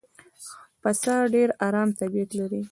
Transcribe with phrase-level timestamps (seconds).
[0.81, 2.61] پسه ډېر آرام طبیعت لري.